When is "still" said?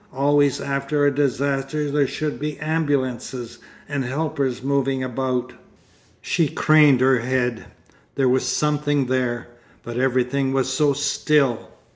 10.93-11.69